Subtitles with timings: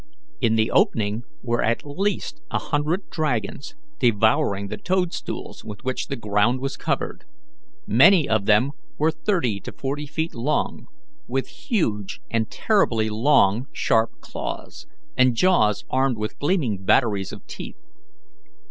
[0.41, 6.15] In the opening were at least a hundred dragons devouring the toadstools with which the
[6.15, 7.23] ground was covered.
[7.85, 10.87] Many of them were thirty to forty feet long,
[11.27, 17.77] with huge and terribly long, sharp claws, and jaws armed with gleaming batteries of teeth.